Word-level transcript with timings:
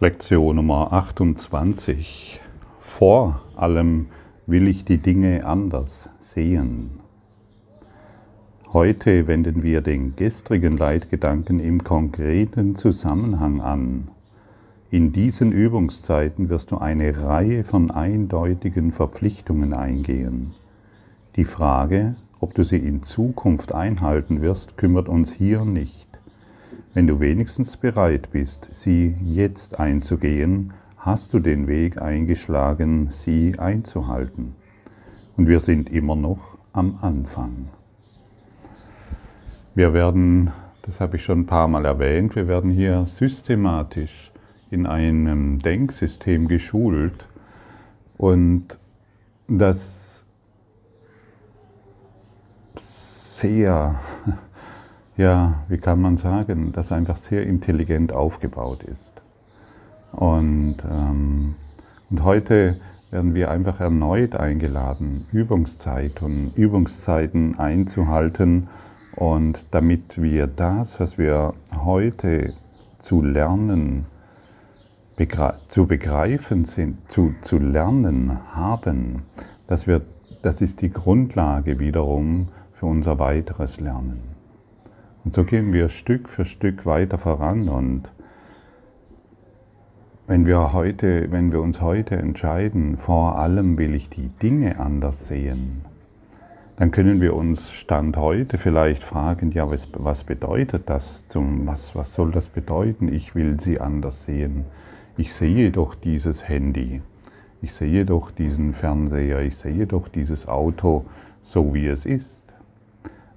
Lektion 0.00 0.54
Nummer 0.54 0.92
28. 0.92 2.38
Vor 2.82 3.40
allem 3.56 4.06
will 4.46 4.68
ich 4.68 4.84
die 4.84 4.98
Dinge 4.98 5.44
anders 5.44 6.08
sehen. 6.20 7.00
Heute 8.72 9.26
wenden 9.26 9.64
wir 9.64 9.80
den 9.80 10.14
gestrigen 10.14 10.76
Leitgedanken 10.76 11.58
im 11.58 11.82
konkreten 11.82 12.76
Zusammenhang 12.76 13.60
an. 13.60 14.06
In 14.92 15.12
diesen 15.12 15.50
Übungszeiten 15.50 16.48
wirst 16.48 16.70
du 16.70 16.78
eine 16.78 17.24
Reihe 17.24 17.64
von 17.64 17.90
eindeutigen 17.90 18.92
Verpflichtungen 18.92 19.74
eingehen. 19.74 20.54
Die 21.34 21.44
Frage, 21.44 22.14
ob 22.38 22.54
du 22.54 22.62
sie 22.62 22.78
in 22.78 23.02
Zukunft 23.02 23.74
einhalten 23.74 24.42
wirst, 24.42 24.76
kümmert 24.76 25.08
uns 25.08 25.32
hier 25.32 25.64
nicht. 25.64 26.07
Wenn 26.94 27.06
du 27.06 27.20
wenigstens 27.20 27.76
bereit 27.76 28.30
bist, 28.32 28.68
sie 28.72 29.14
jetzt 29.22 29.78
einzugehen, 29.78 30.72
hast 30.96 31.32
du 31.32 31.38
den 31.38 31.68
Weg 31.68 32.00
eingeschlagen, 32.00 33.10
sie 33.10 33.58
einzuhalten. 33.58 34.54
Und 35.36 35.48
wir 35.48 35.60
sind 35.60 35.90
immer 35.90 36.16
noch 36.16 36.58
am 36.72 36.98
Anfang. 37.00 37.68
Wir 39.74 39.92
werden, 39.92 40.50
das 40.82 40.98
habe 41.00 41.16
ich 41.16 41.24
schon 41.24 41.40
ein 41.40 41.46
paar 41.46 41.68
Mal 41.68 41.84
erwähnt, 41.84 42.34
wir 42.34 42.48
werden 42.48 42.70
hier 42.70 43.06
systematisch 43.06 44.32
in 44.70 44.86
einem 44.86 45.60
Denksystem 45.60 46.48
geschult 46.48 47.28
und 48.16 48.78
das 49.46 50.24
sehr 52.74 54.00
ja, 55.18 55.64
wie 55.68 55.78
kann 55.78 56.00
man 56.00 56.16
sagen, 56.16 56.70
das 56.72 56.92
einfach 56.92 57.16
sehr 57.16 57.44
intelligent 57.44 58.14
aufgebaut 58.14 58.84
ist. 58.84 59.12
Und, 60.12 60.76
ähm, 60.88 61.56
und 62.08 62.22
heute 62.22 62.80
werden 63.10 63.34
wir 63.34 63.50
einfach 63.50 63.80
erneut 63.80 64.36
eingeladen, 64.36 65.26
Übungszeit 65.32 66.22
und 66.22 66.52
Übungszeiten 66.56 67.58
einzuhalten 67.58 68.68
und 69.16 69.64
damit 69.72 70.22
wir 70.22 70.46
das, 70.46 71.00
was 71.00 71.18
wir 71.18 71.54
heute 71.84 72.54
zu 73.00 73.20
lernen, 73.20 74.06
begre 75.16 75.58
zu 75.66 75.86
begreifen 75.86 76.64
sind, 76.64 77.10
zu, 77.10 77.34
zu 77.42 77.58
lernen 77.58 78.38
haben, 78.52 79.22
dass 79.66 79.88
wir, 79.88 80.02
das 80.42 80.60
ist 80.60 80.80
die 80.80 80.92
Grundlage 80.92 81.80
wiederum 81.80 82.48
für 82.74 82.86
unser 82.86 83.18
weiteres 83.18 83.80
Lernen. 83.80 84.37
Und 85.24 85.34
so 85.34 85.44
gehen 85.44 85.72
wir 85.72 85.88
Stück 85.88 86.28
für 86.28 86.44
Stück 86.44 86.86
weiter 86.86 87.18
voran 87.18 87.68
und 87.68 88.10
wenn 90.28 90.44
wir, 90.44 90.74
heute, 90.74 91.32
wenn 91.32 91.52
wir 91.52 91.62
uns 91.62 91.80
heute 91.80 92.16
entscheiden, 92.16 92.98
vor 92.98 93.38
allem 93.38 93.78
will 93.78 93.94
ich 93.94 94.10
die 94.10 94.28
Dinge 94.28 94.78
anders 94.78 95.26
sehen, 95.26 95.86
dann 96.76 96.90
können 96.90 97.22
wir 97.22 97.34
uns 97.34 97.72
Stand 97.72 98.18
heute 98.18 98.58
vielleicht 98.58 99.02
fragen, 99.02 99.50
ja, 99.52 99.70
was, 99.70 99.88
was 99.94 100.24
bedeutet 100.24 100.90
das? 100.90 101.26
Zum, 101.28 101.66
was, 101.66 101.96
was 101.96 102.14
soll 102.14 102.30
das 102.30 102.48
bedeuten? 102.48 103.08
Ich 103.08 103.34
will 103.34 103.58
sie 103.58 103.80
anders 103.80 104.24
sehen. 104.24 104.66
Ich 105.16 105.32
sehe 105.32 105.72
doch 105.72 105.94
dieses 105.94 106.46
Handy. 106.46 107.00
Ich 107.62 107.72
sehe 107.72 108.04
doch 108.04 108.30
diesen 108.30 108.74
Fernseher. 108.74 109.40
Ich 109.40 109.56
sehe 109.56 109.86
doch 109.86 110.08
dieses 110.08 110.46
Auto 110.46 111.06
so, 111.42 111.72
wie 111.74 111.86
es 111.86 112.04
ist. 112.04 112.44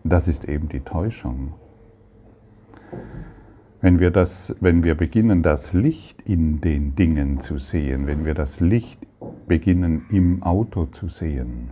Das 0.03 0.27
ist 0.27 0.43
eben 0.43 0.67
die 0.67 0.81
Täuschung. 0.81 1.53
Wenn 3.83 3.99
wir, 3.99 4.11
das, 4.11 4.55
wenn 4.59 4.83
wir 4.83 4.93
beginnen, 4.93 5.41
das 5.41 5.73
Licht 5.73 6.21
in 6.21 6.61
den 6.61 6.95
Dingen 6.95 7.39
zu 7.39 7.57
sehen, 7.57 8.05
wenn 8.05 8.25
wir 8.25 8.35
das 8.35 8.59
Licht 8.59 8.99
beginnen 9.47 10.05
im 10.11 10.43
Auto 10.43 10.85
zu 10.85 11.07
sehen, 11.07 11.71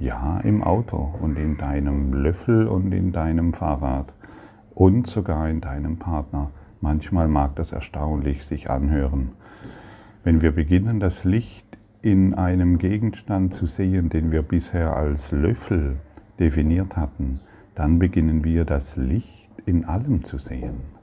ja, 0.00 0.40
im 0.40 0.64
Auto 0.64 1.14
und 1.20 1.36
in 1.38 1.58
deinem 1.58 2.14
Löffel 2.14 2.66
und 2.66 2.92
in 2.92 3.12
deinem 3.12 3.52
Fahrrad 3.52 4.14
und 4.74 5.06
sogar 5.06 5.50
in 5.50 5.60
deinem 5.60 5.98
Partner. 5.98 6.50
Manchmal 6.80 7.28
mag 7.28 7.56
das 7.56 7.72
erstaunlich 7.72 8.46
sich 8.46 8.70
anhören. 8.70 9.32
Wenn 10.22 10.40
wir 10.40 10.52
beginnen, 10.52 10.98
das 10.98 11.24
Licht 11.24 11.66
in 12.00 12.32
einem 12.32 12.78
Gegenstand 12.78 13.52
zu 13.52 13.66
sehen, 13.66 14.08
den 14.08 14.32
wir 14.32 14.40
bisher 14.40 14.96
als 14.96 15.30
Löffel 15.30 15.96
definiert 16.38 16.96
hatten, 16.96 17.40
dann 17.74 17.98
beginnen 17.98 18.44
wir 18.44 18.64
das 18.64 18.96
Licht 18.96 19.50
in 19.66 19.84
allem 19.84 20.24
zu 20.24 20.38
sehen. 20.38 20.93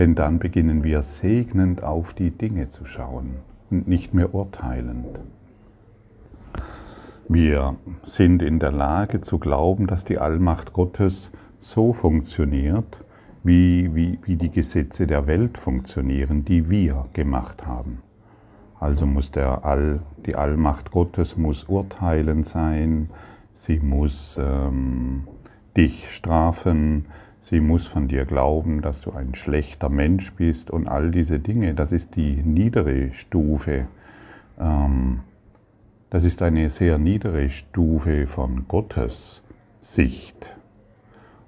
Denn 0.00 0.14
dann 0.14 0.38
beginnen 0.38 0.82
wir 0.82 1.02
segnend 1.02 1.82
auf 1.82 2.14
die 2.14 2.30
Dinge 2.30 2.70
zu 2.70 2.86
schauen 2.86 3.34
und 3.70 3.86
nicht 3.86 4.14
mehr 4.14 4.34
urteilend. 4.34 5.18
Wir 7.28 7.76
sind 8.04 8.40
in 8.40 8.60
der 8.60 8.72
Lage 8.72 9.20
zu 9.20 9.38
glauben, 9.38 9.86
dass 9.86 10.06
die 10.06 10.16
Allmacht 10.16 10.72
Gottes 10.72 11.30
so 11.60 11.92
funktioniert, 11.92 13.04
wie, 13.44 13.94
wie, 13.94 14.18
wie 14.24 14.36
die 14.36 14.48
Gesetze 14.48 15.06
der 15.06 15.26
Welt 15.26 15.58
funktionieren, 15.58 16.46
die 16.46 16.70
wir 16.70 17.04
gemacht 17.12 17.66
haben. 17.66 17.98
Also 18.78 19.04
muss 19.04 19.30
der 19.32 19.66
All, 19.66 20.00
die 20.24 20.34
Allmacht 20.34 20.92
Gottes 20.92 21.36
muss 21.36 21.64
urteilend 21.64 22.46
sein, 22.46 23.10
sie 23.52 23.80
muss 23.80 24.38
ähm, 24.40 25.28
dich 25.76 26.10
strafen, 26.10 27.04
Sie 27.42 27.60
muss 27.60 27.86
von 27.86 28.08
dir 28.08 28.26
glauben, 28.26 28.82
dass 28.82 29.00
du 29.00 29.12
ein 29.12 29.34
schlechter 29.34 29.88
Mensch 29.88 30.32
bist 30.34 30.70
und 30.70 30.88
all 30.88 31.10
diese 31.10 31.38
Dinge. 31.38 31.74
Das 31.74 31.92
ist 31.92 32.16
die 32.16 32.36
niedere 32.42 33.12
Stufe. 33.12 33.86
Ähm, 34.58 35.20
das 36.10 36.24
ist 36.24 36.42
eine 36.42 36.70
sehr 36.70 36.98
niedere 36.98 37.48
Stufe 37.48 38.26
von 38.26 38.66
Gottes 38.68 39.42
Sicht. 39.80 40.54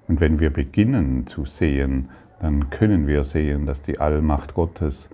Und 0.07 0.19
wenn 0.19 0.39
wir 0.39 0.51
beginnen 0.51 1.27
zu 1.27 1.45
sehen, 1.45 2.09
dann 2.39 2.69
können 2.69 3.07
wir 3.07 3.23
sehen, 3.23 3.65
dass 3.65 3.83
die 3.83 3.99
Allmacht 3.99 4.53
Gottes 4.53 5.09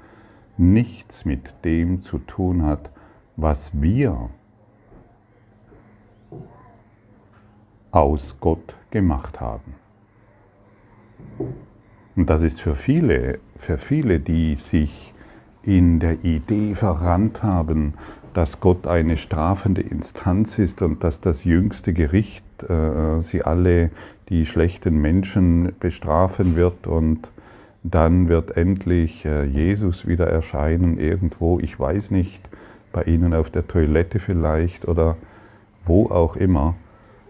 nichts 0.58 1.26
mit 1.26 1.54
dem 1.64 2.02
zu 2.02 2.18
tun 2.20 2.66
hat, 2.66 2.90
was 3.36 3.80
wir 3.80 4.30
aus 7.92 8.36
Gott 8.40 8.76
gemacht 8.92 9.40
haben. 9.40 9.76
Und 12.16 12.30
das 12.30 12.42
ist 12.42 12.62
für 12.62 12.76
viele, 12.76 13.40
für 13.58 13.78
viele, 13.78 14.20
die 14.20 14.56
sich 14.56 15.14
in 15.64 16.00
der 16.00 16.24
Idee 16.24 16.76
verrannt 16.76 17.44
haben, 17.44 17.94
dass 18.34 18.60
Gott 18.60 18.88
eine 18.88 19.18
strafende 19.18 19.82
Instanz 19.82 20.60
ist 20.60 20.82
und 20.82 21.04
dass 21.04 21.22
das 21.22 21.44
jüngste 21.44 21.94
Gericht 21.94 22.44
äh, 22.64 23.22
sie 23.22 23.44
alle, 23.44 23.92
die 24.30 24.46
schlechten 24.46 24.98
Menschen, 25.02 25.74
bestrafen 25.80 26.56
wird 26.56 26.88
und 26.88 27.28
dann 27.84 28.28
wird 28.28 28.58
endlich 28.58 29.26
äh, 29.26 29.46
Jesus 29.46 30.08
wieder 30.08 30.28
erscheinen 30.28 31.00
irgendwo, 31.00 31.60
ich 31.60 31.80
weiß 31.80 32.12
nicht, 32.12 32.40
bei 32.92 33.04
Ihnen 33.04 33.34
auf 33.34 33.50
der 33.50 33.68
Toilette 33.68 34.20
vielleicht 34.20 34.88
oder 34.88 35.16
wo 35.86 36.08
auch 36.10 36.36
immer. 36.36 36.76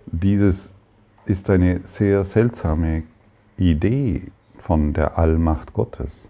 Dieses 0.07 0.71
ist 1.25 1.49
eine 1.49 1.81
sehr 1.83 2.23
seltsame 2.23 3.03
Idee 3.59 4.23
von 4.57 4.93
der 4.93 5.17
Allmacht 5.17 5.73
Gottes. 5.73 6.29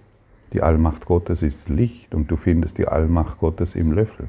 Die 0.53 0.61
Allmacht 0.63 1.05
Gottes 1.05 1.43
ist 1.43 1.69
Licht 1.69 2.15
und 2.15 2.31
du 2.31 2.35
findest 2.35 2.77
die 2.77 2.87
Allmacht 2.87 3.39
Gottes 3.39 3.75
im 3.75 3.91
Löffel. 3.91 4.27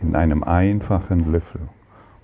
In 0.00 0.14
einem 0.14 0.44
einfachen 0.44 1.32
Löffel. 1.32 1.62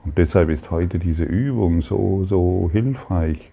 Und 0.05 0.19
deshalb 0.19 0.51
ist 0.51 0.71
heute 0.71 0.99
diese 0.99 1.25
Übung 1.25 1.81
so, 1.81 2.25
so 2.25 2.69
hilfreich. 2.73 3.51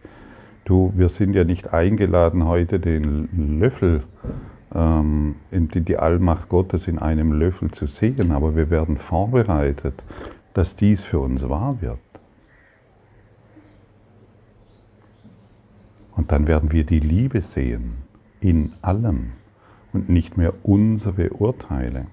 Du, 0.66 0.92
wir 0.96 1.10
sind 1.10 1.34
ja 1.34 1.44
nicht 1.44 1.74
eingeladen, 1.74 2.46
heute 2.46 2.80
den 2.80 3.60
Löffel, 3.60 4.04
ähm, 4.74 5.36
die, 5.52 5.82
die 5.82 5.98
Allmacht 5.98 6.50
Gottes 6.50 6.88
in 6.88 7.00
einem 7.00 7.32
Löffel 7.32 7.72
zu 7.72 7.88
sehen, 7.88 8.32
aber 8.32 8.56
wir 8.56 8.70
werden 8.70 8.98
vorbereitet, 8.98 10.04
dass 10.54 10.76
dies 10.76 11.04
für 11.04 11.20
uns 11.20 11.48
wahr 11.48 11.78
wird. 11.82 12.00
Dann 16.30 16.48
werden 16.48 16.72
wir 16.72 16.84
die 16.84 17.00
Liebe 17.00 17.42
sehen 17.42 18.04
in 18.40 18.72
allem 18.84 19.32
und 19.92 20.10
nicht 20.10 20.38
mehr 20.38 20.54
unsere 20.62 21.32
Urteile. 21.32 22.06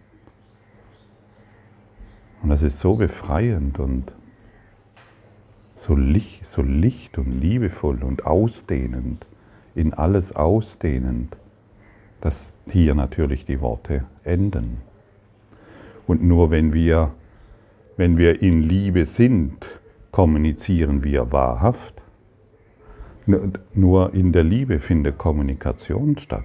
Und 2.43 2.49
das 2.49 2.63
ist 2.63 2.81
so 2.81 2.95
befreiend 2.95 3.79
und 3.79 4.11
so 5.77 5.95
Licht, 5.95 6.47
so 6.47 6.63
Licht 6.63 7.19
und 7.19 7.43
liebevoll 7.43 8.03
und 8.03 8.25
ausdehnend, 8.25 9.27
in 9.75 9.93
alles 9.93 10.35
ausdehnend, 10.35 11.37
dass 12.23 12.55
hier 12.71 12.95
natürlich 12.95 13.45
die 13.45 13.61
Worte 13.61 14.05
enden. 14.25 14.79
Und 16.07 16.25
nur 16.25 16.51
wenn 16.51 16.73
wir, 16.73 17.13
wenn 17.99 18.17
wir 18.17 18.41
in 18.41 18.63
Liebe 18.63 19.05
sind, 19.05 19.79
kommunizieren 20.11 21.05
wir 21.05 21.31
wahrhaft 21.33 22.06
nur 23.27 24.15
in 24.15 24.33
der 24.33 24.45
Liebe 24.45 24.79
findet 24.79 25.19
Kommunikation 25.19 26.17
statt. 26.19 26.45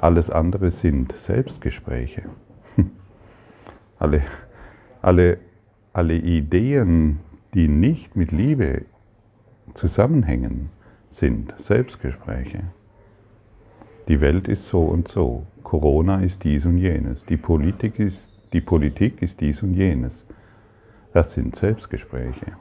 Alles 0.00 0.28
andere 0.28 0.70
sind 0.70 1.12
Selbstgespräche. 1.12 2.24
Alle, 3.98 4.22
alle, 5.00 5.38
alle 5.92 6.16
Ideen, 6.16 7.20
die 7.54 7.68
nicht 7.68 8.16
mit 8.16 8.32
Liebe 8.32 8.84
zusammenhängen, 9.74 10.70
sind 11.08 11.54
Selbstgespräche. 11.58 12.64
Die 14.08 14.20
Welt 14.20 14.48
ist 14.48 14.66
so 14.66 14.82
und 14.82 15.08
so. 15.08 15.46
Corona 15.62 16.20
ist 16.20 16.44
dies 16.44 16.66
und 16.66 16.78
jenes. 16.78 17.24
Die 17.24 17.36
Politik 17.36 17.98
ist, 17.98 18.28
die 18.52 18.60
Politik 18.60 19.22
ist 19.22 19.40
dies 19.40 19.62
und 19.62 19.74
jenes. 19.74 20.26
Das 21.12 21.32
sind 21.32 21.56
Selbstgespräche. 21.56 22.52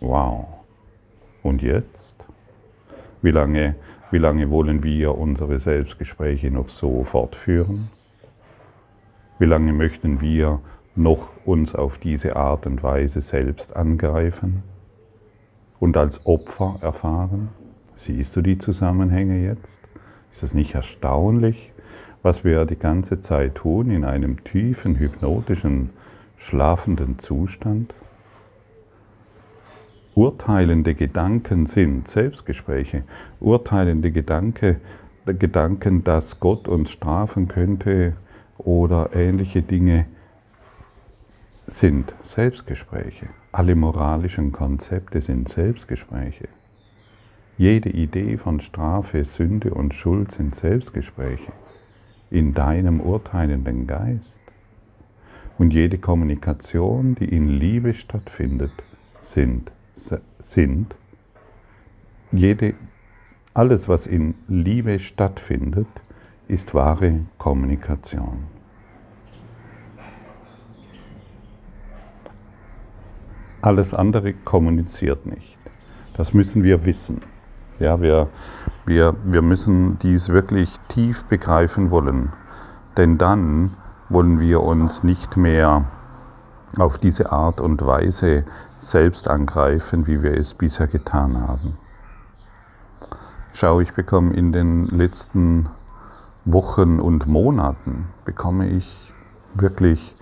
Wow. 0.00 0.46
Und 1.42 1.62
jetzt? 1.62 2.21
Wie 3.22 3.30
lange, 3.30 3.76
wie 4.10 4.18
lange 4.18 4.50
wollen 4.50 4.82
wir 4.82 5.16
unsere 5.16 5.60
Selbstgespräche 5.60 6.50
noch 6.50 6.68
so 6.68 7.04
fortführen? 7.04 7.88
Wie 9.38 9.44
lange 9.44 9.72
möchten 9.72 10.20
wir 10.20 10.60
noch 10.96 11.28
uns 11.44 11.74
auf 11.74 11.98
diese 11.98 12.34
Art 12.34 12.66
und 12.66 12.82
Weise 12.82 13.20
selbst 13.20 13.76
angreifen 13.76 14.64
und 15.78 15.96
als 15.96 16.26
Opfer 16.26 16.78
erfahren? 16.80 17.50
Siehst 17.94 18.34
du 18.34 18.42
die 18.42 18.58
Zusammenhänge 18.58 19.40
jetzt? 19.44 19.78
Ist 20.32 20.42
es 20.42 20.54
nicht 20.54 20.74
erstaunlich, 20.74 21.72
was 22.22 22.42
wir 22.42 22.64
die 22.64 22.78
ganze 22.78 23.20
Zeit 23.20 23.54
tun 23.54 23.90
in 23.92 24.04
einem 24.04 24.42
tiefen, 24.42 24.96
hypnotischen, 24.96 25.90
schlafenden 26.36 27.20
Zustand? 27.20 27.94
Urteilende 30.14 30.94
Gedanken 30.94 31.64
sind 31.64 32.06
Selbstgespräche. 32.06 33.04
Urteilende 33.40 34.10
Gedanke, 34.10 34.80
Gedanken, 35.24 36.04
dass 36.04 36.38
Gott 36.38 36.68
uns 36.68 36.90
strafen 36.90 37.48
könnte 37.48 38.14
oder 38.58 39.14
ähnliche 39.14 39.62
Dinge 39.62 40.04
sind 41.66 42.12
Selbstgespräche. 42.22 43.28
Alle 43.52 43.74
moralischen 43.74 44.52
Konzepte 44.52 45.22
sind 45.22 45.48
Selbstgespräche. 45.48 46.48
Jede 47.56 47.88
Idee 47.88 48.36
von 48.36 48.60
Strafe, 48.60 49.24
Sünde 49.24 49.72
und 49.72 49.94
Schuld 49.94 50.32
sind 50.32 50.54
Selbstgespräche 50.54 51.52
in 52.30 52.52
deinem 52.52 53.00
urteilenden 53.00 53.86
Geist. 53.86 54.38
Und 55.56 55.72
jede 55.72 55.96
Kommunikation, 55.96 57.14
die 57.14 57.26
in 57.34 57.48
Liebe 57.48 57.94
stattfindet, 57.94 58.72
sind, 59.22 59.70
sind 60.40 60.94
jede, 62.30 62.74
alles, 63.54 63.88
was 63.88 64.06
in 64.06 64.34
Liebe 64.48 64.98
stattfindet, 64.98 65.88
ist 66.48 66.74
wahre 66.74 67.20
Kommunikation. 67.38 68.44
Alles 73.60 73.94
andere 73.94 74.32
kommuniziert 74.32 75.26
nicht. 75.26 75.56
Das 76.14 76.34
müssen 76.34 76.64
wir 76.64 76.84
wissen. 76.84 77.22
Ja, 77.78 78.00
wir, 78.00 78.28
wir, 78.86 79.14
wir 79.24 79.42
müssen 79.42 79.98
dies 80.00 80.28
wirklich 80.28 80.70
tief 80.88 81.24
begreifen 81.24 81.90
wollen, 81.90 82.32
denn 82.96 83.18
dann 83.18 83.76
wollen 84.08 84.40
wir 84.40 84.62
uns 84.62 85.04
nicht 85.04 85.36
mehr 85.36 85.86
auf 86.76 86.98
diese 86.98 87.32
Art 87.32 87.60
und 87.60 87.84
Weise 87.84 88.44
selbst 88.82 89.28
angreifen, 89.28 90.06
wie 90.06 90.22
wir 90.22 90.36
es 90.36 90.54
bisher 90.54 90.88
getan 90.88 91.40
haben. 91.40 91.78
Schau, 93.54 93.80
ich 93.80 93.92
bekomme 93.92 94.34
in 94.34 94.52
den 94.52 94.86
letzten 94.86 95.68
Wochen 96.44 96.98
und 96.98 97.26
Monaten, 97.26 98.08
bekomme 98.24 98.68
ich 98.68 99.12
wirklich 99.54 100.14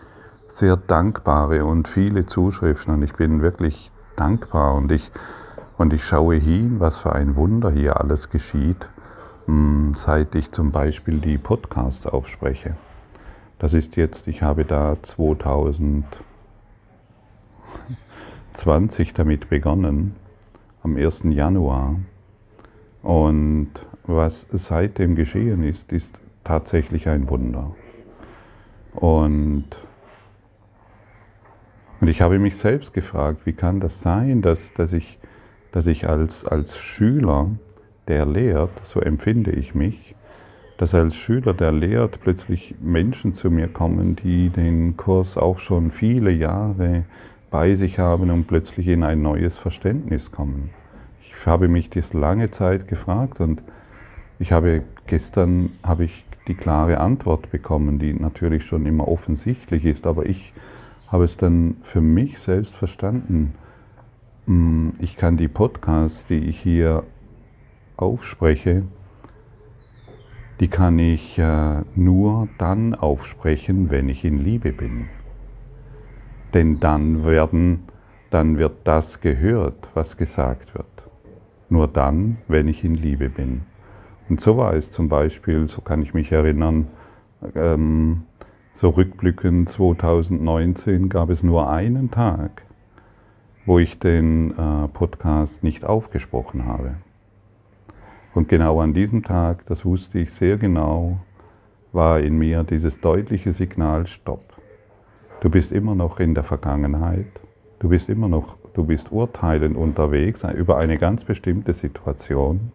sehr 0.52 0.76
dankbare 0.76 1.64
und 1.64 1.88
viele 1.88 2.26
Zuschriften 2.26 2.94
und 2.94 3.02
ich 3.02 3.14
bin 3.14 3.40
wirklich 3.40 3.90
dankbar 4.16 4.74
und 4.74 4.92
ich, 4.92 5.10
und 5.78 5.92
ich 5.92 6.04
schaue 6.04 6.36
hin, 6.36 6.80
was 6.80 6.98
für 6.98 7.12
ein 7.12 7.36
Wunder 7.36 7.70
hier 7.70 7.98
alles 8.00 8.28
geschieht, 8.28 8.88
hm, 9.46 9.94
seit 9.96 10.34
ich 10.34 10.52
zum 10.52 10.70
Beispiel 10.70 11.20
die 11.20 11.38
Podcasts 11.38 12.06
aufspreche. 12.06 12.76
Das 13.58 13.72
ist 13.72 13.96
jetzt, 13.96 14.28
ich 14.28 14.42
habe 14.42 14.64
da 14.64 14.96
2020 18.52 19.14
damit 19.14 19.48
begonnen, 19.48 20.16
am 20.82 20.96
1. 20.96 21.24
Januar. 21.30 21.96
Und 23.02 23.70
was 24.04 24.46
seitdem 24.50 25.14
geschehen 25.16 25.62
ist, 25.62 25.92
ist 25.92 26.20
tatsächlich 26.44 27.08
ein 27.08 27.28
Wunder. 27.28 27.74
Und 28.94 29.66
und 32.00 32.08
ich 32.08 32.22
habe 32.22 32.38
mich 32.38 32.56
selbst 32.56 32.94
gefragt, 32.94 33.42
wie 33.44 33.52
kann 33.52 33.78
das 33.78 34.00
sein, 34.00 34.40
dass, 34.40 34.72
dass, 34.72 34.94
ich, 34.94 35.18
dass 35.70 35.86
ich 35.86 36.08
als, 36.08 36.46
als 36.46 36.78
Schüler, 36.78 37.50
der 38.08 38.24
lehrt, 38.24 38.70
so 38.84 39.00
empfinde 39.00 39.50
ich 39.50 39.74
mich, 39.74 40.14
dass 40.78 40.94
als 40.94 41.14
Schüler, 41.14 41.52
der 41.52 41.72
lehrt, 41.72 42.20
plötzlich 42.22 42.74
Menschen 42.80 43.34
zu 43.34 43.50
mir 43.50 43.68
kommen, 43.68 44.16
die 44.16 44.48
den 44.48 44.96
Kurs 44.96 45.36
auch 45.36 45.58
schon 45.58 45.90
viele 45.90 46.30
Jahre 46.30 47.04
bei 47.50 47.74
sich 47.74 47.98
haben 47.98 48.30
und 48.30 48.46
plötzlich 48.46 48.86
in 48.88 49.02
ein 49.02 49.22
neues 49.22 49.58
Verständnis 49.58 50.30
kommen. 50.30 50.70
Ich 51.22 51.46
habe 51.46 51.68
mich 51.68 51.90
das 51.90 52.12
lange 52.12 52.50
Zeit 52.50 52.86
gefragt 52.88 53.40
und 53.40 53.62
ich 54.38 54.52
habe 54.52 54.82
gestern 55.06 55.70
habe 55.82 56.04
ich 56.04 56.24
die 56.48 56.54
klare 56.54 56.98
Antwort 56.98 57.50
bekommen, 57.50 57.98
die 57.98 58.12
natürlich 58.14 58.64
schon 58.64 58.86
immer 58.86 59.08
offensichtlich 59.08 59.84
ist, 59.84 60.06
aber 60.06 60.26
ich 60.26 60.52
habe 61.08 61.24
es 61.24 61.36
dann 61.36 61.76
für 61.82 62.00
mich 62.00 62.38
selbst 62.38 62.74
verstanden. 62.74 63.54
Mm, 64.46 64.90
ich 65.00 65.16
kann 65.16 65.36
die 65.36 65.48
Podcasts, 65.48 66.26
die 66.26 66.38
ich 66.38 66.60
hier 66.60 67.04
aufspreche, 67.96 68.84
die 70.60 70.68
kann 70.68 70.98
ich 70.98 71.38
äh, 71.38 71.82
nur 71.94 72.48
dann 72.58 72.94
aufsprechen, 72.94 73.90
wenn 73.90 74.08
ich 74.08 74.24
in 74.24 74.38
Liebe 74.38 74.72
bin. 74.72 75.08
Denn 76.54 76.80
dann 76.80 77.24
werden, 77.24 77.84
dann 78.30 78.58
wird 78.58 78.78
das 78.84 79.20
gehört, 79.20 79.88
was 79.94 80.16
gesagt 80.16 80.74
wird. 80.74 80.86
Nur 81.68 81.86
dann, 81.86 82.38
wenn 82.48 82.68
ich 82.68 82.84
in 82.84 82.94
Liebe 82.94 83.28
bin. 83.28 83.62
Und 84.28 84.40
so 84.40 84.56
war 84.56 84.74
es 84.74 84.90
zum 84.90 85.08
Beispiel, 85.08 85.68
so 85.68 85.80
kann 85.80 86.02
ich 86.02 86.14
mich 86.14 86.32
erinnern, 86.32 86.88
ähm, 87.54 88.22
so 88.74 88.90
rückblickend 88.90 89.68
2019 89.68 91.08
gab 91.08 91.30
es 91.30 91.42
nur 91.42 91.70
einen 91.70 92.10
Tag, 92.10 92.62
wo 93.66 93.78
ich 93.78 93.98
den 93.98 94.52
äh, 94.52 94.88
Podcast 94.88 95.62
nicht 95.62 95.84
aufgesprochen 95.84 96.64
habe. 96.64 96.94
Und 98.34 98.48
genau 98.48 98.80
an 98.80 98.94
diesem 98.94 99.22
Tag, 99.22 99.66
das 99.66 99.84
wusste 99.84 100.18
ich 100.20 100.32
sehr 100.32 100.56
genau, 100.56 101.18
war 101.92 102.20
in 102.20 102.38
mir 102.38 102.62
dieses 102.62 103.00
deutliche 103.00 103.52
Signal 103.52 104.06
Stopp. 104.06 104.49
Du 105.40 105.48
bist 105.48 105.72
immer 105.72 105.94
noch 105.94 106.20
in 106.20 106.34
der 106.34 106.44
Vergangenheit, 106.44 107.26
du 107.78 107.88
bist 107.88 108.10
immer 108.10 108.28
noch, 108.28 108.58
du 108.74 108.84
bist 108.84 109.10
urteilend 109.10 109.74
unterwegs 109.74 110.44
über 110.54 110.76
eine 110.76 110.98
ganz 110.98 111.24
bestimmte 111.24 111.72
Situation. 111.72 112.72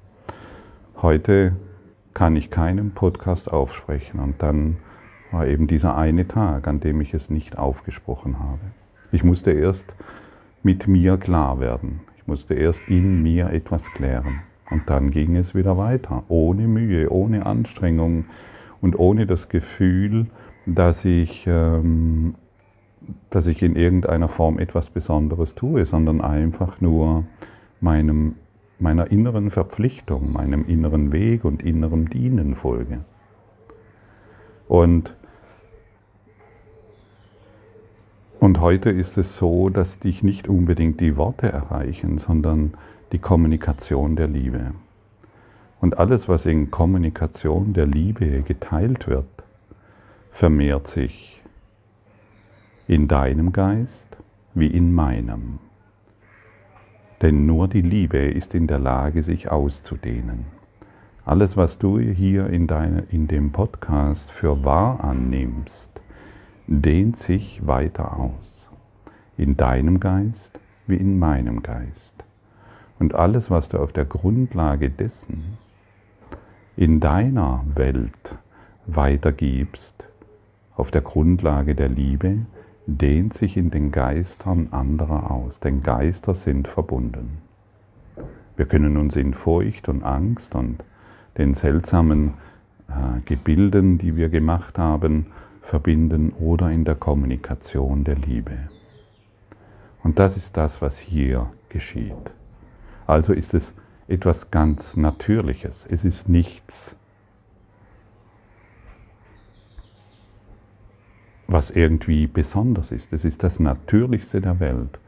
Heute 0.99 1.55
kann 2.15 2.35
ich 2.35 2.49
keinen 2.49 2.91
Podcast 2.91 3.53
aufsprechen 3.53 4.19
und 4.19 4.41
dann 4.41 4.77
war 5.31 5.45
eben 5.45 5.67
dieser 5.67 5.95
eine 5.95 6.27
Tag, 6.27 6.67
an 6.67 6.79
dem 6.79 7.01
ich 7.01 7.13
es 7.13 7.29
nicht 7.29 7.59
aufgesprochen 7.59 8.39
habe. 8.39 8.61
Ich 9.11 9.23
musste 9.23 9.51
erst 9.51 9.85
mit 10.63 10.87
mir 10.87 11.17
klar 11.17 11.59
werden. 11.59 11.99
Ich 12.17 12.25
musste 12.25 12.55
erst 12.55 12.81
in 12.89 13.21
mir 13.21 13.51
etwas 13.51 13.83
klären. 13.91 14.41
Und 14.71 14.89
dann 14.89 15.11
ging 15.11 15.35
es 15.35 15.53
wieder 15.53 15.77
weiter, 15.77 16.23
ohne 16.29 16.67
Mühe, 16.67 17.11
ohne 17.11 17.45
Anstrengung 17.45 18.25
und 18.81 18.97
ohne 18.97 19.27
das 19.27 19.49
Gefühl, 19.49 20.25
dass 20.65 21.05
ich, 21.05 21.45
ähm, 21.45 22.33
dass 23.29 23.47
ich 23.47 23.61
in 23.61 23.75
irgendeiner 23.75 24.27
Form 24.27 24.59
etwas 24.59 24.89
Besonderes 24.89 25.55
tue, 25.55 25.85
sondern 25.85 26.21
einfach 26.21 26.81
nur 26.81 27.25
meinem, 27.81 28.35
meiner 28.79 29.11
inneren 29.11 29.51
Verpflichtung, 29.51 30.33
meinem 30.33 30.65
inneren 30.65 31.11
Weg 31.11 31.45
und 31.45 31.63
innerem 31.63 32.09
Dienen 32.09 32.55
folge. 32.55 32.99
Und 34.67 35.13
Und 38.45 38.59
heute 38.59 38.91
ist 38.91 39.17
es 39.17 39.37
so, 39.37 39.69
dass 39.69 39.97
dich 39.97 40.21
nicht 40.21 40.47
unbedingt 40.47 40.99
die 40.99 41.17
Worte 41.17 41.51
erreichen, 41.51 42.19
sondern 42.19 42.75
die 43.11 43.17
Kommunikation 43.17 44.15
der 44.15 44.27
Liebe. 44.27 44.75
Und 45.81 45.97
alles, 45.97 46.29
was 46.29 46.45
in 46.45 46.69
Kommunikation 46.69 47.73
der 47.73 47.87
Liebe 47.87 48.43
geteilt 48.43 49.07
wird, 49.07 49.25
vermehrt 50.31 50.85
sich 50.85 51.34
in 52.87 53.07
deinem 53.07 53.51
Geist 53.51 54.07
wie 54.53 54.67
in 54.67 54.93
meinem. 54.93 55.59
Denn 57.21 57.45
nur 57.45 57.67
die 57.67 57.81
Liebe 57.81 58.19
ist 58.19 58.53
in 58.53 58.67
der 58.67 58.79
Lage, 58.79 59.23
sich 59.23 59.51
auszudehnen. 59.51 60.45
Alles, 61.25 61.57
was 61.57 61.79
du 61.79 61.97
hier 61.97 62.47
in, 62.47 62.67
deine, 62.67 63.05
in 63.09 63.27
dem 63.27 63.51
Podcast 63.51 64.31
für 64.31 64.63
wahr 64.63 65.03
annimmst, 65.03 65.89
dehnt 66.67 67.17
sich 67.17 67.65
weiter 67.65 68.19
aus. 68.19 68.69
In 69.37 69.57
deinem 69.57 69.99
Geist 69.99 70.59
wie 70.85 70.97
in 70.97 71.17
meinem 71.17 71.63
Geist. 71.63 72.13
Und 72.99 73.15
alles, 73.15 73.49
was 73.49 73.69
du 73.69 73.79
auf 73.79 73.91
der 73.91 74.05
Grundlage 74.05 74.91
dessen 74.91 75.57
in 76.77 76.99
deiner 76.99 77.63
Welt 77.73 78.35
weitergibst, 78.85 80.07
auf 80.75 80.91
der 80.91 81.01
Grundlage 81.01 81.73
der 81.73 81.89
Liebe, 81.89 82.45
dehnt 82.87 83.33
sich 83.33 83.57
in 83.57 83.71
den 83.71 83.91
Geistern 83.91 84.69
anderer 84.71 85.31
aus. 85.31 85.59
Denn 85.59 85.83
Geister 85.83 86.33
sind 86.33 86.67
verbunden. 86.67 87.39
Wir 88.57 88.65
können 88.65 88.97
uns 88.97 89.15
in 89.15 89.33
Furcht 89.33 89.89
und 89.89 90.03
Angst 90.03 90.55
und 90.55 90.83
den 91.37 91.53
seltsamen 91.53 92.35
äh, 92.87 93.19
Gebilden, 93.25 93.97
die 93.97 94.15
wir 94.15 94.29
gemacht 94.29 94.77
haben, 94.77 95.27
verbinden 95.61 96.31
oder 96.31 96.71
in 96.71 96.85
der 96.85 96.95
Kommunikation 96.95 98.03
der 98.03 98.15
Liebe. 98.15 98.69
Und 100.03 100.19
das 100.19 100.37
ist 100.37 100.55
das, 100.55 100.81
was 100.81 100.97
hier 100.97 101.47
geschieht. 101.69 102.13
Also 103.07 103.33
ist 103.33 103.53
es 103.53 103.73
etwas 104.07 104.51
ganz 104.51 104.95
Natürliches. 104.95 105.87
Es 105.89 106.05
ist 106.05 106.29
nichts, 106.29 106.95
was 111.55 111.71
irgendwie 111.71 112.27
besonders 112.27 112.91
ist. 112.91 113.13
Es 113.13 113.23
ist 113.23 113.41
das 113.41 113.61
Natürlichste 113.61 114.41
der 114.41 114.59
Welt, 114.59 114.99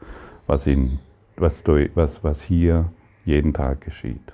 was, 0.46 0.66
in, 0.66 0.98
was, 1.36 1.62
was, 1.94 2.24
was 2.24 2.40
hier 2.40 2.86
jeden 3.26 3.52
Tag 3.52 3.82
geschieht. 3.82 4.32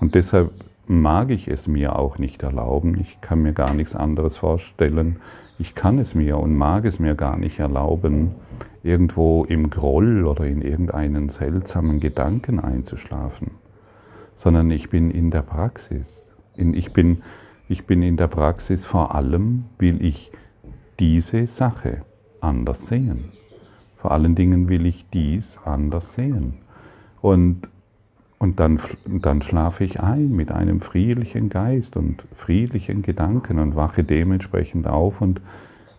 Und 0.00 0.16
deshalb 0.16 0.50
mag 0.88 1.30
ich 1.30 1.46
es 1.46 1.68
mir 1.68 1.96
auch 1.96 2.18
nicht 2.18 2.42
erlauben. 2.42 2.98
Ich 3.00 3.20
kann 3.20 3.42
mir 3.42 3.52
gar 3.52 3.72
nichts 3.72 3.94
anderes 3.94 4.36
vorstellen. 4.36 5.20
Ich 5.60 5.76
kann 5.76 6.00
es 6.00 6.16
mir 6.16 6.38
und 6.38 6.56
mag 6.56 6.84
es 6.84 6.98
mir 6.98 7.14
gar 7.14 7.36
nicht 7.36 7.60
erlauben, 7.60 8.32
irgendwo 8.82 9.44
im 9.44 9.70
Groll 9.70 10.24
oder 10.24 10.44
in 10.44 10.60
irgendeinen 10.60 11.28
seltsamen 11.28 12.00
Gedanken 12.00 12.58
einzuschlafen, 12.58 13.52
sondern 14.34 14.72
ich 14.72 14.90
bin 14.90 15.12
in 15.12 15.30
der 15.30 15.42
Praxis. 15.42 16.26
Ich 16.56 16.92
bin, 16.92 17.22
ich 17.68 17.86
bin 17.86 18.02
in 18.02 18.16
der 18.16 18.26
Praxis 18.26 18.84
vor 18.84 19.14
allem, 19.14 19.66
will 19.78 20.04
ich 20.04 20.32
diese 20.98 21.46
Sache 21.46 22.02
anders 22.40 22.86
sehen. 22.86 23.30
Vor 23.96 24.12
allen 24.12 24.34
Dingen 24.34 24.68
will 24.68 24.86
ich 24.86 25.06
dies 25.12 25.58
anders 25.64 26.14
sehen. 26.14 26.54
Und 27.20 27.68
und 28.38 28.60
dann, 28.60 28.78
dann 29.04 29.42
schlafe 29.42 29.84
ich 29.84 30.00
ein 30.00 30.30
mit 30.30 30.52
einem 30.52 30.80
friedlichen 30.80 31.48
Geist 31.48 31.96
und 31.96 32.22
friedlichen 32.36 33.02
Gedanken 33.02 33.58
und 33.58 33.74
wache 33.74 34.04
dementsprechend 34.04 34.86
auf 34.86 35.20
und 35.20 35.40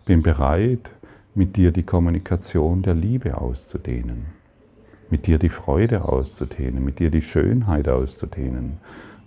bin 0.06 0.22
bereit, 0.22 0.90
mit 1.34 1.56
dir 1.56 1.70
die 1.70 1.84
Kommunikation 1.84 2.82
der 2.82 2.94
Liebe 2.94 3.38
auszudehnen, 3.38 4.26
mit 5.10 5.26
dir 5.26 5.38
die 5.38 5.48
Freude 5.48 6.04
auszudehnen, 6.04 6.82
mit 6.84 6.98
dir 6.98 7.10
die 7.10 7.22
Schönheit 7.22 7.88
auszudehnen, 7.88 8.78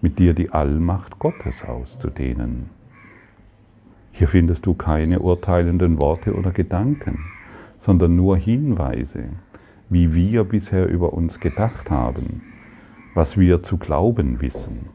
mit 0.02 0.20
dir 0.20 0.34
die 0.34 0.50
Allmacht 0.50 1.20
Gottes 1.20 1.64
auszudehnen. 1.64 2.72
Hier 4.14 4.28
findest 4.28 4.66
du 4.66 4.74
keine 4.74 5.20
urteilenden 5.20 6.02
Worte 6.02 6.34
oder 6.34 6.52
Gedanken, 6.52 7.20
sondern 7.78 8.16
nur 8.16 8.38
Hinweise, 8.38 9.26
wie 9.90 10.16
wir 10.16 10.46
bisher 10.46 10.88
über 10.88 11.14
uns 11.14 11.40
gedacht 11.40 11.92
haben 11.92 12.42
was 13.14 13.38
wir 13.38 13.64
zu 13.64 13.78
glauben 13.78 14.42
wissen. 14.42 14.90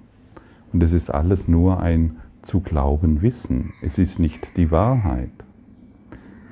Und 0.72 0.82
es 0.82 0.92
ist 0.92 1.10
alles 1.12 1.48
nur 1.48 1.80
ein 1.80 2.16
zu 2.42 2.60
glauben 2.60 3.22
Wissen. 3.22 3.72
Es 3.82 3.98
ist 3.98 4.18
nicht 4.18 4.56
die 4.56 4.70
Wahrheit. 4.70 5.30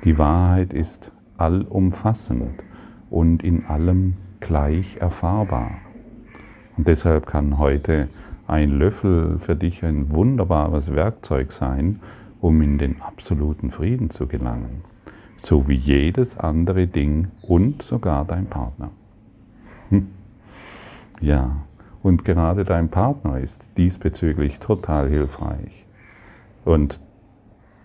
Die 0.04 0.18
Wahrheit 0.18 0.72
ist 0.72 1.10
allumfassend 1.36 2.62
und 3.10 3.42
in 3.42 3.66
allem 3.66 4.14
gleich 4.40 4.96
erfahrbar. 4.98 5.72
Und 6.76 6.86
deshalb 6.86 7.26
kann 7.26 7.58
heute 7.58 8.08
ein 8.46 8.70
Löffel 8.70 9.38
für 9.40 9.56
dich 9.56 9.84
ein 9.84 10.12
wunderbares 10.12 10.94
Werkzeug 10.94 11.52
sein, 11.52 12.00
um 12.46 12.62
in 12.62 12.78
den 12.78 13.00
absoluten 13.02 13.72
Frieden 13.72 14.10
zu 14.10 14.28
gelangen. 14.28 14.84
So 15.36 15.66
wie 15.66 15.74
jedes 15.74 16.38
andere 16.38 16.86
Ding 16.86 17.28
und 17.42 17.82
sogar 17.82 18.24
dein 18.24 18.46
Partner. 18.46 18.90
Ja, 21.20 21.56
und 22.02 22.24
gerade 22.24 22.64
dein 22.64 22.88
Partner 22.88 23.40
ist 23.40 23.60
diesbezüglich 23.76 24.60
total 24.60 25.08
hilfreich. 25.08 25.84
Und 26.64 27.00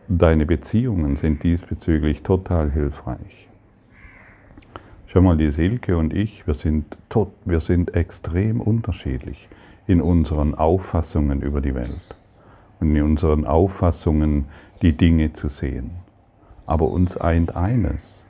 deine 0.07 0.45
Beziehungen 0.45 1.15
sind 1.15 1.41
diesbezüglich 1.41 2.21
total 2.21 2.69
hilfreich. 2.69 3.47
Schau 5.07 5.21
mal, 5.21 5.37
die 5.37 5.49
Silke 5.49 5.97
und 5.97 6.13
ich, 6.13 6.45
wir 6.45 6.53
sind, 6.53 6.97
tot, 7.09 7.31
wir 7.45 7.61
sind 7.61 7.95
extrem 7.95 8.61
unterschiedlich 8.61 9.49
in 9.87 10.01
unseren 10.01 10.53
Auffassungen 10.53 11.41
über 11.41 11.61
die 11.61 11.73
Welt 11.73 12.20
und 12.81 12.95
in 12.95 13.03
unseren 13.03 13.45
Auffassungen, 13.45 14.45
die 14.81 14.97
Dinge 14.97 15.31
zu 15.31 15.47
sehen. 15.47 15.91
Aber 16.65 16.89
uns 16.89 17.15
eint 17.15 17.55
eines 17.55 18.25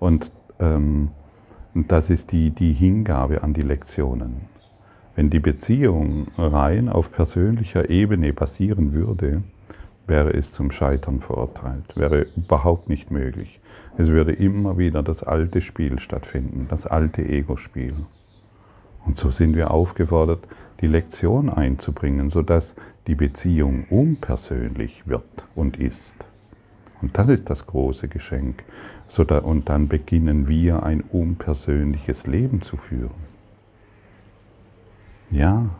und 0.00 0.32
ähm, 0.58 1.10
das 1.74 2.10
ist 2.10 2.32
die, 2.32 2.50
die 2.50 2.72
Hingabe 2.72 3.44
an 3.44 3.54
die 3.54 3.62
Lektionen. 3.62 4.48
Wenn 5.14 5.30
die 5.30 5.38
Beziehung 5.38 6.28
rein 6.36 6.88
auf 6.88 7.12
persönlicher 7.12 7.90
Ebene 7.90 8.32
basieren 8.32 8.92
würde, 8.92 9.42
wäre 10.06 10.32
es 10.32 10.52
zum 10.52 10.70
Scheitern 10.70 11.20
verurteilt, 11.20 11.96
wäre 11.96 12.26
überhaupt 12.36 12.88
nicht 12.88 13.10
möglich. 13.10 13.60
Es 13.96 14.08
würde 14.08 14.32
immer 14.32 14.78
wieder 14.78 15.02
das 15.02 15.22
alte 15.22 15.60
Spiel 15.60 15.98
stattfinden, 15.98 16.66
das 16.68 16.86
alte 16.86 17.22
Ego-Spiel. 17.22 17.94
Und 19.04 19.16
so 19.16 19.30
sind 19.30 19.56
wir 19.56 19.70
aufgefordert, 19.70 20.46
die 20.80 20.86
Lektion 20.86 21.50
einzubringen, 21.50 22.30
sodass 22.30 22.74
die 23.06 23.14
Beziehung 23.14 23.84
unpersönlich 23.90 25.06
wird 25.06 25.46
und 25.54 25.78
ist. 25.78 26.14
Und 27.02 27.16
das 27.16 27.28
ist 27.28 27.48
das 27.50 27.66
große 27.66 28.08
Geschenk. 28.08 28.62
Und 29.42 29.68
dann 29.68 29.88
beginnen 29.88 30.48
wir 30.48 30.82
ein 30.82 31.00
unpersönliches 31.00 32.26
Leben 32.26 32.62
zu 32.62 32.76
führen. 32.76 33.30
Ja, 35.30 35.70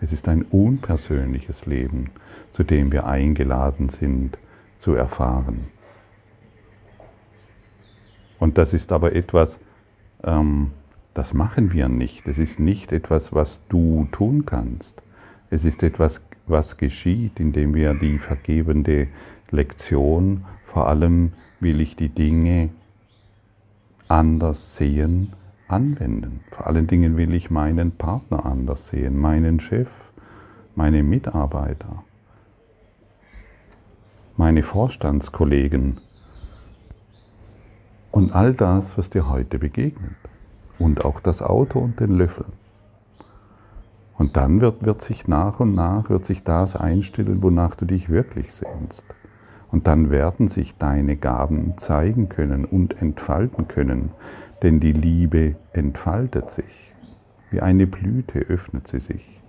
es 0.00 0.12
ist 0.12 0.28
ein 0.28 0.42
unpersönliches 0.42 1.66
Leben, 1.66 2.10
zu 2.50 2.62
dem 2.62 2.92
wir 2.92 3.06
eingeladen 3.06 3.88
sind 3.88 4.38
zu 4.78 4.94
erfahren. 4.94 5.68
Und 8.38 8.58
das 8.58 8.72
ist 8.72 8.92
aber 8.92 9.14
etwas, 9.16 9.58
ähm, 10.22 10.72
das 11.18 11.34
machen 11.34 11.72
wir 11.72 11.88
nicht. 11.88 12.28
Es 12.28 12.38
ist 12.38 12.60
nicht 12.60 12.92
etwas, 12.92 13.32
was 13.32 13.58
du 13.68 14.06
tun 14.12 14.46
kannst. 14.46 15.02
Es 15.50 15.64
ist 15.64 15.82
etwas, 15.82 16.20
was 16.46 16.76
geschieht, 16.76 17.40
indem 17.40 17.74
wir 17.74 17.92
die 17.94 18.18
vergebende 18.18 19.08
Lektion, 19.50 20.44
vor 20.64 20.86
allem 20.86 21.32
will 21.58 21.80
ich 21.80 21.96
die 21.96 22.08
Dinge 22.08 22.70
anders 24.06 24.76
sehen, 24.76 25.32
anwenden. 25.66 26.38
Vor 26.52 26.68
allen 26.68 26.86
Dingen 26.86 27.16
will 27.16 27.34
ich 27.34 27.50
meinen 27.50 27.90
Partner 27.90 28.46
anders 28.46 28.86
sehen, 28.86 29.18
meinen 29.18 29.58
Chef, 29.58 29.88
meine 30.76 31.02
Mitarbeiter, 31.02 32.04
meine 34.36 34.62
Vorstandskollegen 34.62 35.96
und 38.12 38.32
all 38.32 38.54
das, 38.54 38.96
was 38.96 39.10
dir 39.10 39.28
heute 39.28 39.58
begegnet. 39.58 40.14
Und 40.78 41.04
auch 41.04 41.20
das 41.20 41.42
Auto 41.42 41.78
und 41.78 42.00
den 42.00 42.12
Löffel. 42.12 42.46
Und 44.16 44.36
dann 44.36 44.60
wird, 44.60 44.84
wird 44.84 45.00
sich 45.00 45.28
nach 45.28 45.60
und 45.60 45.74
nach, 45.74 46.10
wird 46.10 46.24
sich 46.24 46.42
das 46.42 46.74
einstellen, 46.74 47.42
wonach 47.42 47.76
du 47.76 47.84
dich 47.84 48.08
wirklich 48.08 48.52
sehnst. 48.52 49.04
Und 49.70 49.86
dann 49.86 50.10
werden 50.10 50.48
sich 50.48 50.76
deine 50.76 51.16
Gaben 51.16 51.78
zeigen 51.78 52.28
können 52.28 52.64
und 52.64 53.00
entfalten 53.00 53.68
können, 53.68 54.10
denn 54.62 54.80
die 54.80 54.92
Liebe 54.92 55.56
entfaltet 55.72 56.50
sich. 56.50 56.92
Wie 57.50 57.60
eine 57.60 57.86
Blüte 57.86 58.40
öffnet 58.40 58.88
sie 58.88 59.00
sich. 59.00 59.40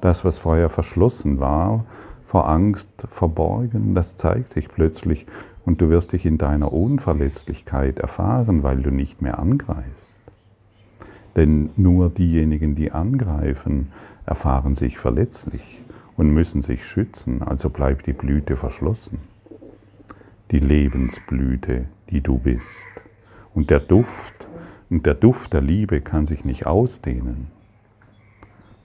Das, 0.00 0.24
was 0.24 0.38
vorher 0.38 0.70
verschlossen 0.70 1.40
war, 1.40 1.84
vor 2.24 2.48
Angst 2.48 2.88
verborgen, 3.10 3.94
das 3.94 4.16
zeigt 4.16 4.50
sich 4.50 4.68
plötzlich 4.68 5.26
und 5.64 5.80
du 5.80 5.90
wirst 5.90 6.12
dich 6.12 6.26
in 6.26 6.38
deiner 6.38 6.72
Unverletzlichkeit 6.72 7.98
erfahren, 7.98 8.62
weil 8.62 8.82
du 8.82 8.90
nicht 8.90 9.22
mehr 9.22 9.38
angreifst. 9.38 10.20
Denn 11.36 11.70
nur 11.76 12.10
diejenigen, 12.10 12.74
die 12.74 12.92
angreifen, 12.92 13.92
erfahren 14.24 14.74
sich 14.74 14.98
verletzlich 14.98 15.62
und 16.16 16.30
müssen 16.30 16.62
sich 16.62 16.84
schützen, 16.84 17.42
also 17.42 17.70
bleibt 17.70 18.06
die 18.06 18.14
Blüte 18.14 18.56
verschlossen 18.56 19.20
die 20.52 20.60
Lebensblüte, 20.60 21.86
die 22.10 22.20
du 22.20 22.38
bist. 22.38 22.86
Und 23.52 23.70
der 23.70 23.80
Duft, 23.80 24.48
und 24.90 25.04
der 25.04 25.14
Duft 25.14 25.52
der 25.52 25.60
Liebe 25.60 26.00
kann 26.00 26.26
sich 26.26 26.44
nicht 26.44 26.66
ausdehnen. 26.66 27.48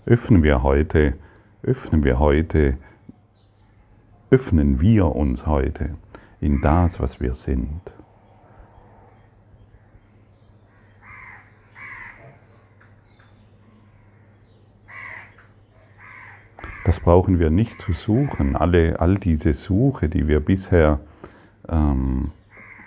Öffnen 0.05 0.41
wir 0.41 0.63
heute 0.63 1.13
öffnen 1.63 2.03
wir 2.03 2.17
heute, 2.17 2.77
öffnen 4.31 4.81
wir 4.81 5.15
uns 5.15 5.45
heute 5.45 5.95
in 6.39 6.59
das, 6.61 6.99
was 6.99 7.19
wir 7.19 7.35
sind. 7.35 7.81
Das 16.83 16.99
brauchen 16.99 17.39
wir 17.39 17.49
nicht 17.49 17.79
zu 17.79 17.93
suchen. 17.93 18.55
Alle, 18.55 18.99
all 18.99 19.15
diese 19.15 19.53
Suche, 19.53 20.09
die 20.09 20.27
wir 20.27 20.39
bisher 20.39 20.99
ähm, 21.69 22.31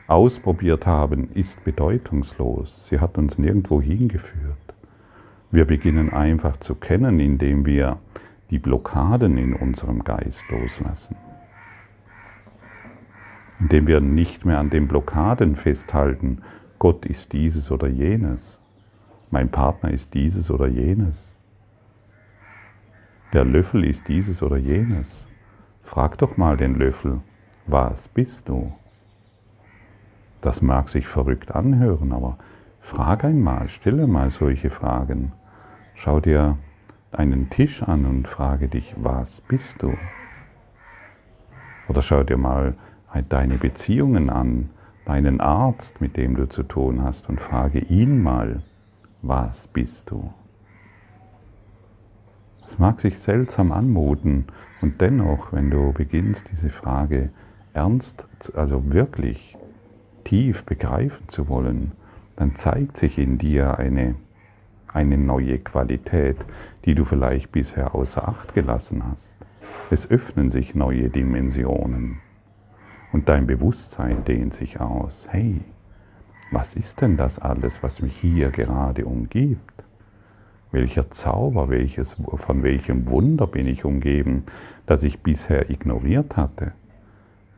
ausprobiert 0.08 0.86
haben, 0.86 1.30
ist 1.34 1.64
bedeutungslos. 1.64 2.86
Sie 2.86 2.98
hat 2.98 3.16
uns 3.18 3.38
nirgendwo 3.38 3.80
hingeführt. 3.80 4.56
Wir 5.50 5.64
beginnen 5.64 6.12
einfach 6.12 6.56
zu 6.58 6.74
kennen, 6.74 7.20
indem 7.20 7.64
wir 7.64 7.98
die 8.50 8.58
Blockaden 8.58 9.38
in 9.38 9.54
unserem 9.54 10.02
Geist 10.02 10.42
loslassen. 10.50 11.16
Indem 13.60 13.86
wir 13.86 14.00
nicht 14.00 14.44
mehr 14.44 14.58
an 14.58 14.70
den 14.70 14.88
Blockaden 14.88 15.54
festhalten, 15.54 16.42
Gott 16.80 17.06
ist 17.06 17.32
dieses 17.32 17.70
oder 17.70 17.86
jenes, 17.86 18.58
mein 19.30 19.48
Partner 19.48 19.90
ist 19.90 20.12
dieses 20.12 20.50
oder 20.50 20.66
jenes, 20.66 21.33
der 23.34 23.44
Löffel 23.44 23.84
ist 23.84 24.06
dieses 24.06 24.42
oder 24.42 24.56
jenes. 24.56 25.26
Frag 25.82 26.16
doch 26.18 26.36
mal 26.36 26.56
den 26.56 26.76
Löffel, 26.76 27.20
was 27.66 28.06
bist 28.06 28.48
du? 28.48 28.72
Das 30.40 30.62
mag 30.62 30.88
sich 30.88 31.08
verrückt 31.08 31.54
anhören, 31.54 32.12
aber 32.12 32.38
frag 32.80 33.24
einmal, 33.24 33.68
stelle 33.68 34.06
mal 34.06 34.30
solche 34.30 34.70
Fragen. 34.70 35.32
Schau 35.94 36.20
dir 36.20 36.58
einen 37.10 37.50
Tisch 37.50 37.82
an 37.82 38.04
und 38.06 38.28
frage 38.28 38.68
dich, 38.68 38.94
was 38.96 39.40
bist 39.40 39.82
du? 39.82 39.94
Oder 41.88 42.02
schau 42.02 42.22
dir 42.22 42.36
mal 42.36 42.74
deine 43.28 43.58
Beziehungen 43.58 44.30
an, 44.30 44.70
deinen 45.06 45.40
Arzt, 45.40 46.00
mit 46.00 46.16
dem 46.16 46.36
du 46.36 46.48
zu 46.48 46.62
tun 46.62 47.02
hast, 47.02 47.28
und 47.28 47.40
frage 47.40 47.80
ihn 47.80 48.22
mal, 48.22 48.62
was 49.22 49.66
bist 49.66 50.10
du? 50.10 50.32
Es 52.66 52.78
mag 52.78 53.00
sich 53.00 53.18
seltsam 53.18 53.72
anmuten 53.72 54.46
und 54.80 55.00
dennoch, 55.00 55.52
wenn 55.52 55.70
du 55.70 55.92
beginnst, 55.92 56.50
diese 56.50 56.70
Frage 56.70 57.30
ernst, 57.72 58.26
also 58.54 58.92
wirklich 58.92 59.56
tief 60.24 60.64
begreifen 60.64 61.28
zu 61.28 61.48
wollen, 61.48 61.92
dann 62.36 62.54
zeigt 62.56 62.96
sich 62.96 63.18
in 63.18 63.38
dir 63.38 63.78
eine, 63.78 64.16
eine 64.92 65.18
neue 65.18 65.58
Qualität, 65.58 66.36
die 66.84 66.94
du 66.94 67.04
vielleicht 67.04 67.52
bisher 67.52 67.94
außer 67.94 68.26
Acht 68.28 68.54
gelassen 68.54 69.02
hast. 69.08 69.36
Es 69.90 70.10
öffnen 70.10 70.50
sich 70.50 70.74
neue 70.74 71.10
Dimensionen 71.10 72.18
und 73.12 73.28
dein 73.28 73.46
Bewusstsein 73.46 74.24
dehnt 74.24 74.54
sich 74.54 74.80
aus. 74.80 75.28
Hey, 75.30 75.60
was 76.50 76.74
ist 76.74 77.00
denn 77.00 77.16
das 77.16 77.38
alles, 77.38 77.82
was 77.82 78.02
mich 78.02 78.16
hier 78.16 78.50
gerade 78.50 79.04
umgibt? 79.04 79.73
Welcher 80.74 81.08
Zauber, 81.08 81.68
welches, 81.68 82.16
von 82.34 82.64
welchem 82.64 83.06
Wunder 83.06 83.46
bin 83.46 83.68
ich 83.68 83.84
umgeben, 83.84 84.42
das 84.86 85.04
ich 85.04 85.20
bisher 85.20 85.70
ignoriert 85.70 86.36
hatte, 86.36 86.72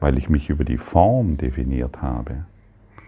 weil 0.00 0.18
ich 0.18 0.28
mich 0.28 0.50
über 0.50 0.64
die 0.64 0.76
Form 0.76 1.38
definiert 1.38 2.02
habe, 2.02 2.44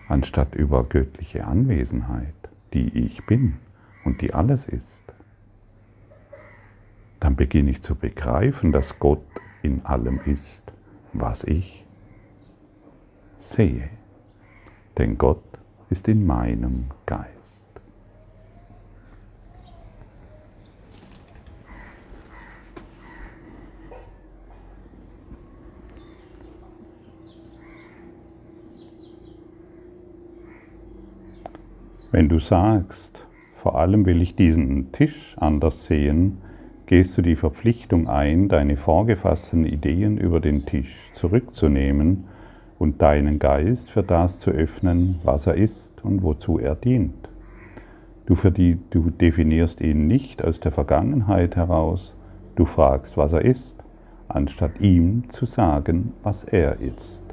anstatt 0.09 0.55
über 0.55 0.85
göttliche 0.85 1.47
Anwesenheit, 1.47 2.33
die 2.73 2.89
ich 2.89 3.27
bin 3.27 3.57
und 4.03 4.23
die 4.23 4.33
alles 4.33 4.65
ist. 4.65 5.03
Dann 7.21 7.37
beginne 7.37 7.73
ich 7.73 7.83
zu 7.83 7.95
begreifen, 7.95 8.73
dass 8.73 8.99
Gott 8.99 9.27
in 9.61 9.85
allem 9.85 10.21
ist, 10.25 10.63
was 11.13 11.45
ich 11.45 11.85
sehe. 13.37 13.91
Denn 14.97 15.19
Gott 15.19 15.45
ist 15.91 16.09
in 16.09 16.25
meinem 16.25 16.87
Geist. 17.05 17.38
Wenn 32.11 32.31
du 32.31 32.39
sagst, 32.39 33.27
vor 33.57 33.79
allem 33.79 34.07
will 34.07 34.23
ich 34.23 34.35
diesen 34.35 34.93
Tisch 34.93 35.37
anders 35.39 35.85
sehen, 35.85 36.39
gehst 36.87 37.19
du 37.19 37.23
die 37.23 37.37
Verpflichtung 37.37 38.09
ein, 38.09 38.49
deine 38.49 38.79
vorgefassten 38.79 39.67
Ideen 39.67 40.17
über 40.17 40.41
den 40.41 40.65
Tisch 40.65 41.11
zurückzunehmen 41.13 42.25
und 42.79 43.03
deinen 43.03 43.39
Geist 43.39 43.91
für 43.91 44.03
das 44.03 44.41
zu 44.41 44.51
öffnen, 44.51 45.17
was 45.23 45.47
er 45.47 45.57
ist 45.57 46.03
und 46.03 46.23
wozu 46.23 46.59
er 46.59 46.77
dient. 46.77 47.29
Du, 48.25 48.35
die, 48.51 48.79
du 48.89 49.11
definierst 49.11 49.83
ihn 49.83 50.07
nicht 50.07 50.43
aus 50.43 50.61
der 50.61 50.73
Vergangenheit 50.73 51.57
heraus, 51.57 52.17
du 52.57 52.65
fragst, 52.65 53.19
was 53.19 53.35
er 53.35 53.45
ist, 53.45 53.77
anstatt 54.29 54.81
ihm 54.81 55.29
zu 55.29 55.45
sagen, 55.45 56.15
was 56.23 56.45
er 56.45 56.81
ist. 56.81 57.28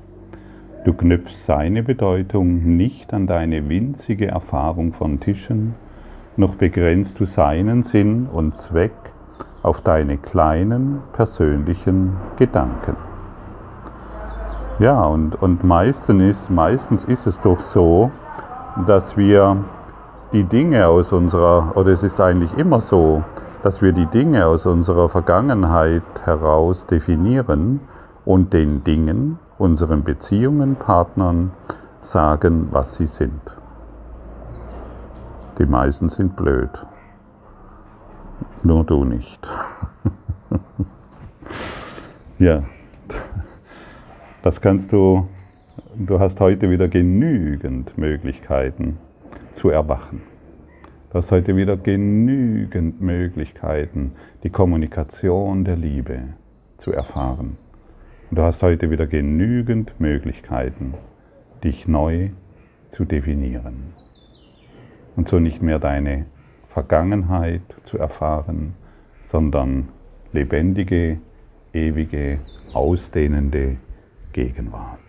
Du 0.85 0.93
knüpfst 0.93 1.47
seine 1.47 1.81
Bedeutung 1.81 2.77
nicht 2.77 3.11
an 3.11 3.25
deine 3.25 3.69
winzige 3.69 4.27
Erfahrung 4.27 4.93
von 4.93 5.19
Tischen, 5.19 5.73
noch 6.37 6.57
begrenzt 6.57 7.19
du 7.19 7.25
seinen 7.25 7.81
Sinn 7.81 8.27
und 8.31 8.55
Zweck 8.55 8.93
auf 9.63 9.81
deine 9.81 10.17
kleinen 10.17 10.99
persönlichen 11.13 12.17
Gedanken. 12.37 12.97
Ja, 14.77 15.05
und, 15.05 15.41
und 15.41 15.63
meistens, 15.63 16.21
ist, 16.21 16.49
meistens 16.51 17.03
ist 17.05 17.25
es 17.25 17.41
doch 17.41 17.61
so, 17.61 18.11
dass 18.85 19.17
wir 19.17 19.57
die 20.33 20.43
Dinge 20.43 20.85
aus 20.85 21.11
unserer, 21.13 21.75
oder 21.75 21.93
es 21.93 22.03
ist 22.03 22.21
eigentlich 22.21 22.55
immer 22.59 22.79
so, 22.79 23.23
dass 23.63 23.81
wir 23.81 23.91
die 23.91 24.05
Dinge 24.05 24.45
aus 24.45 24.67
unserer 24.67 25.09
Vergangenheit 25.09 26.03
heraus 26.25 26.85
definieren 26.85 27.79
und 28.23 28.53
den 28.53 28.83
Dingen, 28.83 29.39
unseren 29.57 30.03
Beziehungen, 30.03 30.75
Partnern 30.75 31.51
sagen, 32.01 32.67
was 32.71 32.95
sie 32.95 33.07
sind. 33.07 33.41
Die 35.57 35.65
meisten 35.65 36.09
sind 36.09 36.35
blöd. 36.35 36.69
Nur 38.63 38.83
du 38.83 39.05
nicht. 39.05 39.39
ja, 42.39 42.63
das 44.41 44.59
kannst 44.59 44.91
du, 44.91 45.27
du 45.95 46.19
hast 46.19 46.39
heute 46.41 46.69
wieder 46.69 46.87
genügend 46.87 47.97
Möglichkeiten 47.97 48.97
zu 49.53 49.69
erwachen. 49.69 50.21
Du 51.09 51.19
hast 51.19 51.31
heute 51.31 51.55
wieder 51.55 51.77
genügend 51.77 52.99
Möglichkeiten, 52.99 54.11
die 54.43 54.49
Kommunikation 54.49 55.63
der 55.63 55.77
Liebe 55.77 56.19
zu 56.77 56.91
erfahren. 56.91 57.57
Und 58.29 58.39
du 58.39 58.41
hast 58.41 58.63
heute 58.63 58.89
wieder 58.89 59.07
genügend 59.07 59.99
Möglichkeiten, 59.99 60.95
dich 61.63 61.87
neu 61.87 62.29
zu 62.89 63.05
definieren. 63.05 63.91
Und 65.15 65.29
so 65.29 65.39
nicht 65.39 65.61
mehr 65.61 65.79
deine 65.79 66.25
Vergangenheit 66.67 67.61
zu 67.83 67.97
erfahren, 67.97 68.73
sondern 69.27 69.89
lebendige, 70.33 71.19
ewige, 71.71 72.39
ausdehnende 72.73 73.77
Gegenwart. 74.33 74.99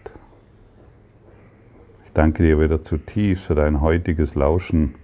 Ich 2.04 2.12
danke 2.12 2.42
dir 2.42 2.60
wieder 2.60 2.82
zutiefst 2.82 3.46
für 3.46 3.54
dein 3.54 3.80
heutiges 3.80 4.34
Lauschen 4.34 4.94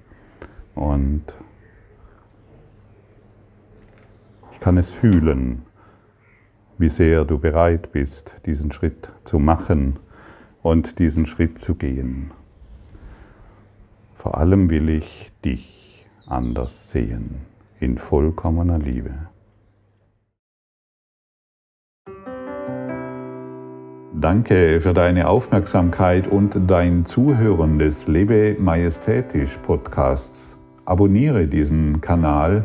und 0.74 1.24
ich 4.52 4.60
kann 4.60 4.78
es 4.78 4.90
fühlen, 4.90 5.62
wie 6.78 6.88
sehr 6.88 7.24
du 7.24 7.38
bereit 7.38 7.92
bist, 7.92 8.34
diesen 8.46 8.72
Schritt 8.72 9.08
zu 9.24 9.38
machen 9.38 9.98
und 10.62 10.98
diesen 10.98 11.26
Schritt 11.26 11.58
zu 11.58 11.74
gehen. 11.74 12.30
Vor 14.14 14.38
allem 14.38 14.70
will 14.70 14.88
ich 14.88 15.32
dich 15.44 16.06
anders 16.26 16.90
sehen, 16.90 17.42
in 17.80 17.98
vollkommener 17.98 18.78
Liebe. 18.78 19.12
Danke 24.14 24.80
für 24.80 24.94
deine 24.94 25.26
Aufmerksamkeit 25.26 26.28
und 26.28 26.56
dein 26.68 27.04
Zuhören 27.04 27.80
des 27.80 28.06
Lebe 28.06 28.56
Majestätisch 28.60 29.56
Podcasts. 29.56 30.56
Abonniere 30.84 31.48
diesen 31.48 32.00
Kanal 32.00 32.64